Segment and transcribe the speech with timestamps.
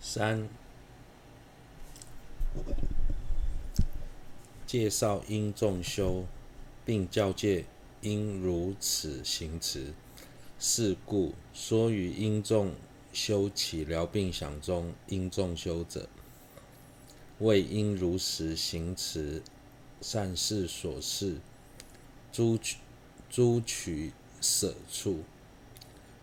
[0.00, 0.48] 三、
[4.66, 6.24] 介绍应众修，
[6.84, 7.64] 并教诫
[8.02, 9.92] 应如此行持。
[10.60, 12.74] 是故说于应众
[13.12, 16.08] 修起疗病想中，应众修者，
[17.38, 19.40] 为应如实行持
[20.00, 21.36] 善事所示，
[22.32, 22.76] 诸取
[23.30, 25.20] 诸取舍处。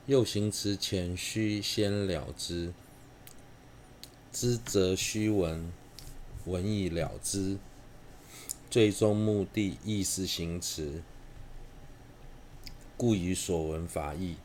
[0.06, 2.74] 又行持前须先了之，
[4.38, 5.72] 知则虚闻，
[6.44, 7.58] 闻以了之，
[8.70, 11.02] 最终目的亦是行持。
[12.98, 14.36] 故以所闻法义，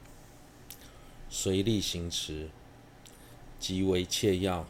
[1.29, 2.51] 随力行持，
[3.59, 4.65] 即为切要。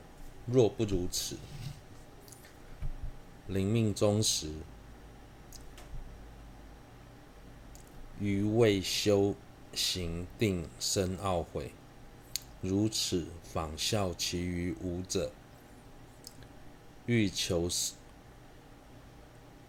[0.47, 1.37] 若不如此，
[3.47, 4.51] 临命终时，
[8.19, 9.35] 余未修
[9.75, 11.73] 行定生懊悔。
[12.63, 15.33] 如此仿效其余五者，
[17.07, 17.69] 欲求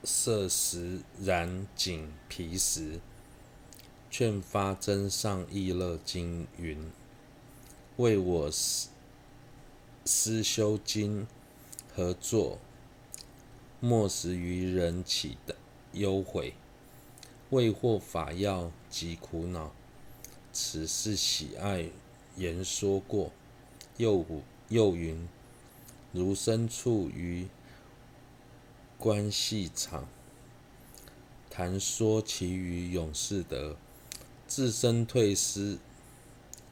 [0.04, 3.00] 色食染颈皮时。
[4.10, 6.92] 劝发增上意乐经云
[7.96, 8.52] ：“为我
[10.04, 11.26] 思修经
[11.96, 12.60] 何作？
[13.80, 15.56] 莫使于人起的
[15.94, 16.56] 忧悔，
[17.52, 19.72] 未获法药及苦恼。
[20.52, 21.90] 此是喜爱
[22.36, 23.32] 言说过。
[23.98, 24.26] 又
[24.70, 25.28] 又云：
[26.12, 27.48] 如身处于
[28.98, 30.08] 关系场，
[31.50, 33.76] 谈说其余勇士德。”
[34.48, 35.78] 自身退失，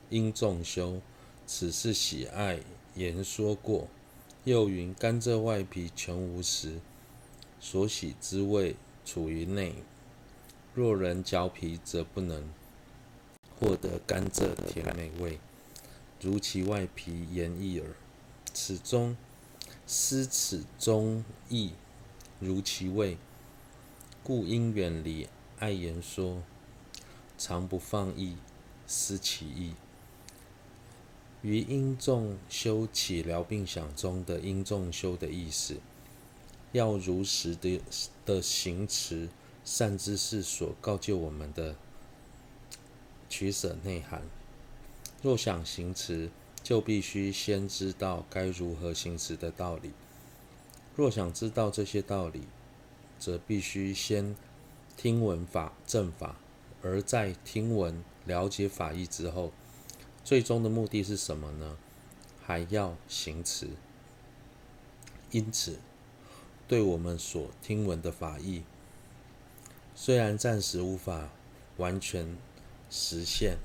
[0.09, 1.01] 应众修。
[1.47, 2.59] 此是喜爱
[2.95, 3.87] 言说过。
[4.43, 6.79] 又云：甘蔗外皮全无实，
[7.59, 9.75] 所喜之味处于内。
[10.73, 12.49] 若人嚼皮，则不能
[13.59, 15.39] 获得甘蔗甜美味，
[16.21, 17.95] 如其外皮言意耳。
[18.53, 19.15] 此中
[19.85, 21.73] 思此中意，
[22.39, 23.17] 如其味，
[24.23, 25.27] 故应远离
[25.59, 26.43] 爱言说。
[27.37, 28.35] 常不放逸，
[28.85, 29.73] 思其意。
[31.41, 35.77] 于因众修起疗病想中的因众修的意思，
[36.73, 37.81] 要如实的
[38.25, 39.29] 的行持
[39.63, 41.77] 善知识所告诫我们的
[43.29, 44.21] 取舍内涵。
[45.21, 46.29] 若想行持，
[46.63, 49.91] 就必须先知道该如何行持的道理。
[50.95, 52.43] 若想知道这些道理，
[53.19, 54.35] 则必须先
[54.95, 56.35] 听闻法正法。
[56.81, 59.51] 而在听闻了解法义之后，
[60.23, 61.77] 最终的目的是什么呢？
[62.41, 63.67] 还要行持。
[65.31, 65.79] 因此，
[66.67, 68.63] 对我们所听闻的法义，
[69.93, 71.29] 虽然暂时无法
[71.75, 72.37] 完全
[72.89, 73.57] 实现，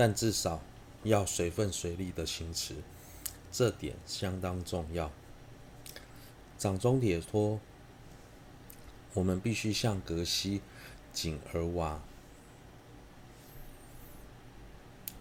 [0.00, 0.62] 但至少
[1.02, 2.76] 要随分随力的行持，
[3.52, 5.12] 这点相当重要。
[6.56, 7.60] 掌中解脱，
[9.12, 10.62] 我们必须像格西。
[11.12, 12.00] 井而瓦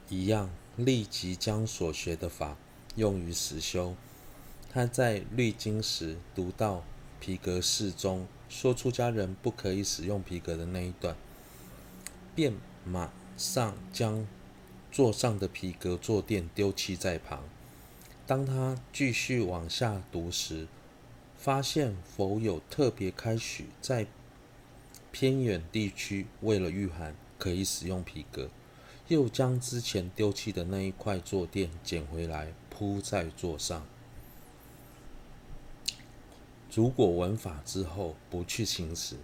[0.08, 2.56] 一样，立即将所学的法
[2.96, 3.98] 用于实修。
[4.72, 6.86] 他在律经时读到
[7.20, 11.18] 皮革誓中说出家人不可以使用皮革的那一段，
[12.34, 12.54] 便
[12.86, 14.26] 马上将
[14.92, 17.44] 座上的皮革坐垫丢弃在旁。
[18.26, 20.68] 当他继续往下读时，
[21.38, 24.08] 发现佛有特别开许在。
[25.12, 28.48] 偏远地区为了御寒，可以使用皮革，
[29.08, 33.84] 又将之前丢弃的那一块坐垫捡回来铺在座上。
[36.72, 39.16] 如果闻法之后不去行持，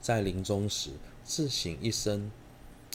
[0.00, 0.90] 在临终时
[1.22, 2.32] 自省一生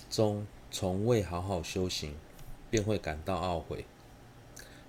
[0.09, 2.15] 中从未好好修行，
[2.69, 3.85] 便会感到懊悔。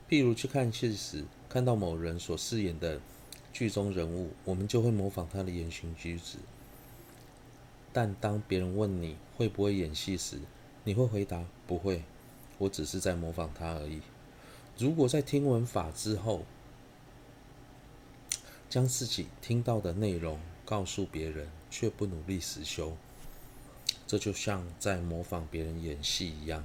[0.09, 3.00] 譬如去看戏时，看到某人所饰演的
[3.53, 6.38] 剧中人物，我们就会模仿他的言行举止。
[7.92, 10.38] 但当别人问你会不会演戏时，
[10.84, 12.04] 你会回答不会，
[12.59, 14.00] 我只是在模仿他而已。
[14.78, 16.45] 如果在听闻法之后，
[18.71, 22.97] 将自己听到的内容告诉别人，却不努力实修，
[24.12, 26.62] 这就像在模仿别人演戏一样，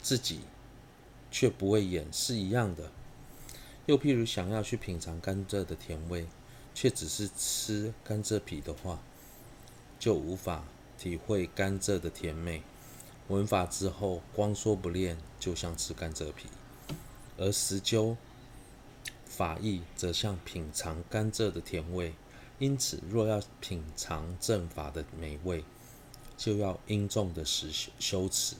[0.00, 0.40] 自己
[1.30, 2.90] 却不会演是一样的。
[3.84, 6.26] 又譬如想要去品尝甘蔗的甜味，
[6.74, 8.98] 却只是吃甘蔗皮的话。
[9.98, 10.64] 就无法
[10.96, 12.62] 体会甘蔗的甜美。
[13.26, 16.46] 闻法之后，光说不练，就像吃甘蔗皮；
[17.36, 18.16] 而实修
[19.26, 22.14] 法义，则像品尝甘蔗的甜味。
[22.58, 25.62] 因此，若要品尝正法的美味，
[26.38, 27.66] 就要因重的实
[27.98, 28.54] 修持。